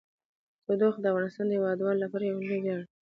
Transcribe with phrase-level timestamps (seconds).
[0.65, 2.89] تودوخه د افغانستان د هیوادوالو لپاره یو لوی ویاړ دی.